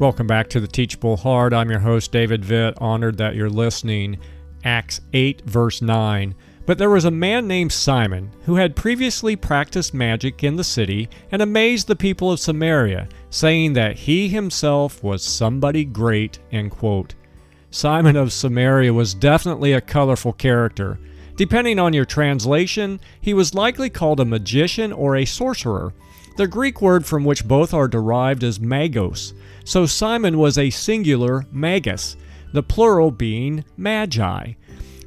[0.00, 1.52] Welcome back to the Teachable Heart.
[1.52, 2.74] I'm your host, David Vitt.
[2.80, 4.18] Honored that you're listening.
[4.64, 6.34] Acts 8, verse 9.
[6.66, 11.08] But there was a man named Simon who had previously practiced magic in the city
[11.30, 16.40] and amazed the people of Samaria, saying that he himself was somebody great.
[16.50, 17.14] End quote.
[17.70, 20.98] Simon of Samaria was definitely a colorful character.
[21.36, 25.94] Depending on your translation, he was likely called a magician or a sorcerer.
[26.36, 29.34] The Greek word from which both are derived is magos,
[29.64, 32.16] so Simon was a singular magus,
[32.52, 34.54] the plural being magi.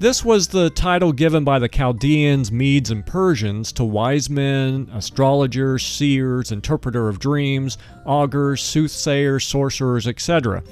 [0.00, 5.86] This was the title given by the Chaldeans, Medes, and Persians to wise men, astrologers,
[5.86, 10.64] seers, interpreter of dreams, augurs, soothsayers, sorcerers, etc.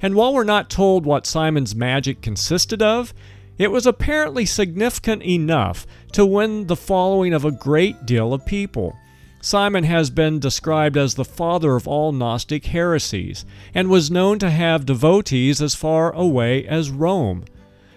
[0.00, 3.12] And while we're not told what Simon's magic consisted of,
[3.58, 8.96] it was apparently significant enough to win the following of a great deal of people.
[9.40, 13.44] Simon has been described as the father of all Gnostic heresies,
[13.74, 17.44] and was known to have devotees as far away as Rome.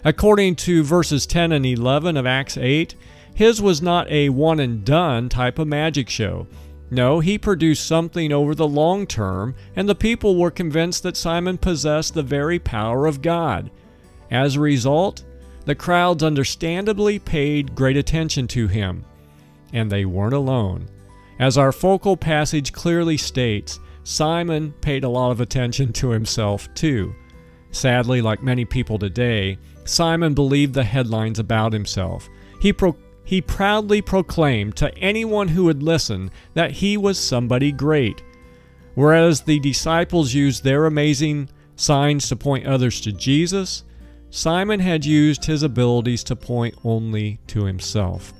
[0.03, 2.95] According to verses 10 and 11 of Acts 8,
[3.33, 6.47] his was not a one and done type of magic show.
[6.91, 11.57] No, he produced something over the long term, and the people were convinced that Simon
[11.57, 13.71] possessed the very power of God.
[14.29, 15.23] As a result,
[15.65, 19.05] the crowds understandably paid great attention to him.
[19.71, 20.87] And they weren't alone.
[21.41, 27.15] As our focal passage clearly states, Simon paid a lot of attention to himself too.
[27.71, 32.29] Sadly, like many people today, Simon believed the headlines about himself.
[32.61, 38.21] He, pro- he proudly proclaimed to anyone who would listen that he was somebody great.
[38.93, 43.83] Whereas the disciples used their amazing signs to point others to Jesus,
[44.29, 48.31] Simon had used his abilities to point only to himself.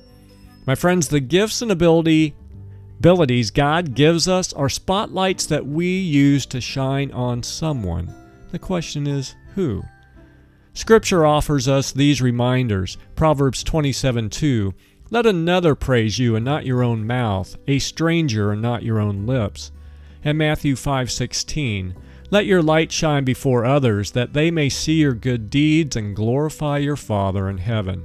[0.67, 2.35] My friends, the gifts and ability
[3.01, 8.13] abilities God gives us are spotlights that we use to shine on someone.
[8.51, 9.81] The question is, who?
[10.75, 12.99] Scripture offers us these reminders.
[13.15, 14.75] Proverbs 27 2.
[15.09, 19.25] Let another praise you and not your own mouth, a stranger and not your own
[19.25, 19.71] lips.
[20.23, 21.95] And Matthew 5:16.
[22.29, 26.77] Let your light shine before others that they may see your good deeds and glorify
[26.77, 28.03] your Father in heaven.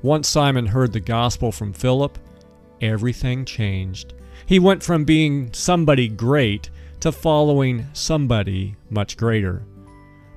[0.00, 2.18] Once Simon heard the gospel from Philip,
[2.80, 4.14] everything changed.
[4.46, 6.70] He went from being somebody great
[7.00, 9.64] to following somebody much greater.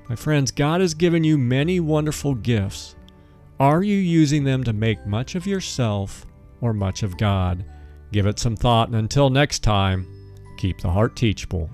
[0.08, 2.94] My friends, God has given you many wonderful gifts.
[3.58, 6.26] Are you using them to make much of yourself
[6.60, 7.64] or much of God?
[8.12, 10.06] Give it some thought, and until next time,
[10.56, 11.70] keep the heart teachable.